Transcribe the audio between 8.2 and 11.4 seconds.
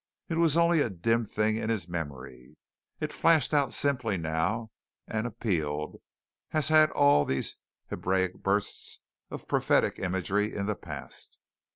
bursts of prophetic imagery in the past.